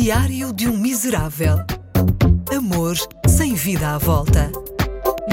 [0.00, 1.56] Diário de um Miserável.
[2.56, 2.94] Amor
[3.26, 4.48] sem vida à volta.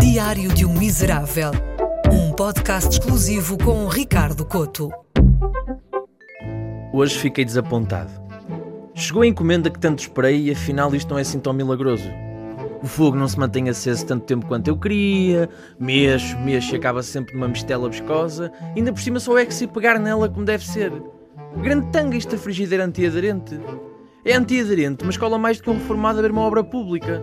[0.01, 1.51] Diário de um Miserável.
[2.12, 4.90] Um podcast exclusivo com Ricardo Coto.
[6.91, 8.09] Hoje fiquei desapontado.
[8.96, 12.09] Chegou a encomenda que tanto esperei e afinal isto não é assim tão milagroso.
[12.82, 15.47] O fogo não se mantém aceso tanto tempo quanto eu queria,
[15.79, 19.68] mexo, mexo e acaba sempre numa mistela viscosa, ainda por cima só é que se
[19.68, 20.91] pegar nela como deve ser.
[21.62, 23.59] Grande tanga esta frigideira antiaderente.
[24.28, 27.22] É antiaderente, mas cola mais do que um reformado a ver uma obra pública.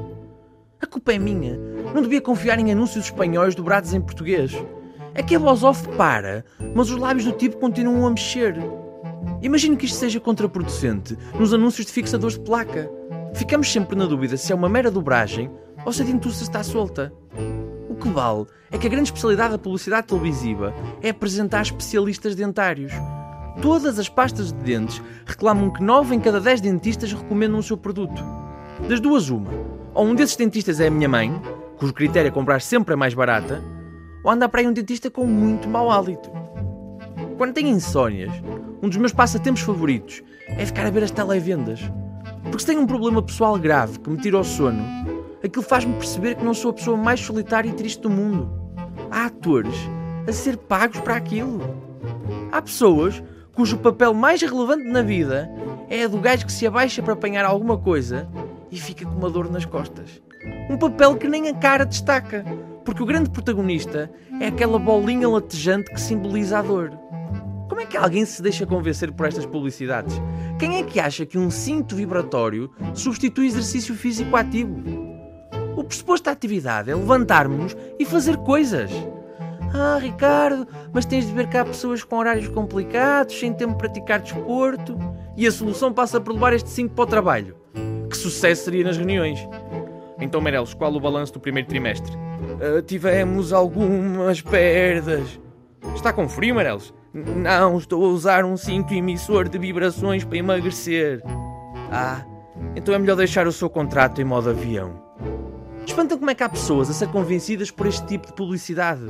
[0.81, 1.59] A culpa é minha.
[1.93, 4.53] Não devia confiar em anúncios espanhóis dobrados em português.
[5.13, 6.45] É que a voz off para,
[6.77, 8.55] mas os lábios do tipo continuam a mexer.
[9.43, 12.89] Imagino que isto seja contraproducente nos anúncios de fixadores de placa.
[13.35, 15.51] Ficamos sempre na dúvida se é uma mera dobragem
[15.85, 17.13] ou se a dentuça está solta.
[17.89, 20.73] O que vale é que a grande especialidade da publicidade televisiva
[21.03, 22.93] é apresentar especialistas dentários
[23.61, 27.77] Todas as pastas de dentes reclamam que 9 em cada 10 dentistas recomendam o seu
[27.77, 28.23] produto.
[28.89, 29.51] Das duas, uma.
[29.95, 31.31] Ou um desses dentistas é a minha mãe,
[31.77, 33.63] cujo critério é comprar sempre a mais barata,
[34.25, 36.31] ou anda para aí um dentista com muito mau hálito.
[37.37, 38.33] Quando tenho insónias,
[38.83, 41.81] um dos meus passatempos favoritos é ficar a ver as televendas.
[42.43, 44.83] Porque se tenho um problema pessoal grave que me tira o sono,
[45.45, 48.51] aquilo faz-me perceber que não sou a pessoa mais solitária e triste do mundo.
[49.11, 49.75] Há atores
[50.27, 51.61] a ser pagos para aquilo.
[52.51, 53.23] Há pessoas
[53.55, 55.51] cujo papel mais relevante na vida
[55.89, 58.29] é a do gajo que se abaixa para apanhar alguma coisa
[58.71, 60.23] e fica com uma dor nas costas.
[60.71, 62.45] Um papel que nem a cara destaca,
[62.85, 66.91] porque o grande protagonista é aquela bolinha latejante que simboliza a dor.
[67.69, 70.21] Como é que alguém se deixa convencer por estas publicidades?
[70.59, 74.83] Quem é que acha que um cinto vibratório substitui exercício físico ativo?
[75.77, 78.91] O pressuposto da atividade é levantarmos-nos e fazer coisas.
[79.75, 83.89] Ah, Ricardo, mas tens de ver que há pessoas com horários complicados, sem tempo para
[83.89, 84.99] praticar desporto.
[85.37, 87.57] E a solução passa por levar este 5 para o trabalho.
[88.09, 89.39] Que sucesso seria nas reuniões.
[90.21, 92.13] Então, Meirelles, qual o balanço do primeiro trimestre?
[92.15, 95.41] Uh, tivemos algumas perdas.
[95.95, 96.93] Está com frio, Meirelles?
[97.15, 101.23] Não, estou a usar um cinto emissor de vibrações para emagrecer.
[101.91, 102.25] Ah,
[102.75, 105.03] então é melhor deixar o seu contrato em modo avião.
[105.87, 109.03] Espanta como é que há pessoas a ser convencidas por este tipo de publicidade.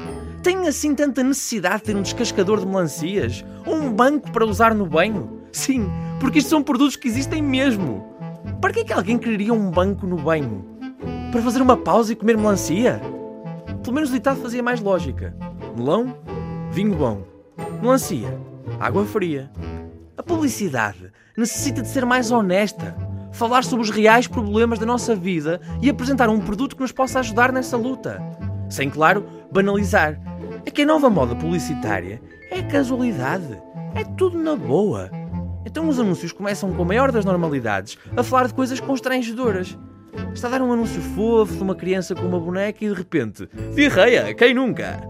[0.42, 3.44] Têm assim tanta necessidade de ter um descascador de melancias?
[3.66, 5.42] Ou um banco para usar no banho?
[5.52, 5.88] Sim,
[6.18, 8.04] porque isto são produtos que existem mesmo.
[8.60, 10.64] Para que é que alguém quereria um banco no banho?
[11.30, 13.00] Para fazer uma pausa e comer melancia?
[13.82, 15.36] Pelo menos o ditado fazia mais lógica.
[15.76, 16.16] Melão,
[16.70, 17.22] vinho bom.
[17.80, 18.38] Melancia,
[18.80, 19.50] água fria.
[20.16, 22.96] A publicidade necessita de ser mais honesta
[23.32, 27.20] falar sobre os reais problemas da nossa vida e apresentar um produto que nos possa
[27.20, 28.22] ajudar nessa luta.
[28.68, 30.18] Sem, claro, banalizar.
[30.64, 33.58] É que a nova moda publicitária é casualidade.
[33.94, 35.10] É tudo na boa.
[35.64, 39.76] Então os anúncios começam com a maior das normalidades a falar de coisas constrangedoras.
[40.34, 43.48] Está a dar um anúncio fofo de uma criança com uma boneca e de repente,
[43.74, 45.00] diarreia, quem nunca?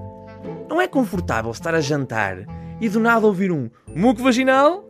[0.68, 2.46] Não é confortável estar a jantar
[2.80, 4.84] e do nada ouvir um muco vaginal?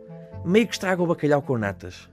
[0.45, 2.12] Meio que estraga o bacalhau com natas.